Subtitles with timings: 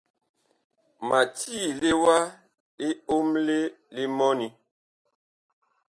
[1.07, 2.17] Ma tiile wa
[2.81, 3.59] liomle
[3.95, 4.47] li mɔni.